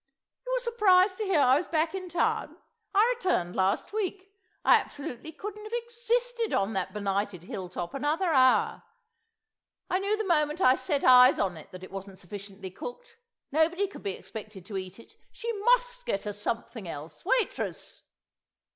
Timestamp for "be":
14.01-14.13